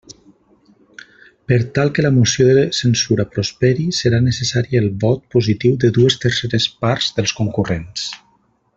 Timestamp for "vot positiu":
5.07-5.79